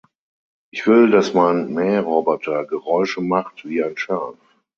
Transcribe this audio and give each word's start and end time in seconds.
Ich 0.71 0.87
will, 0.87 1.11
dass 1.11 1.35
mein 1.35 1.75
Mähroboter 1.75 2.65
Geräusche 2.65 3.21
macht 3.21 3.65
wie 3.65 3.83
ein 3.83 3.97
Schaf. 3.99 4.33